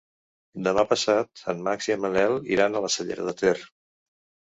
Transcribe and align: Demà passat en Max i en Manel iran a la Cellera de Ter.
Demà 0.67 0.85
passat 0.93 1.45
en 1.53 1.63
Max 1.69 1.91
i 1.93 1.97
en 1.99 2.03
Manel 2.07 2.37
iran 2.57 2.75
a 2.75 2.85
la 2.89 2.93
Cellera 2.99 3.31
de 3.33 3.39
Ter. 3.47 3.57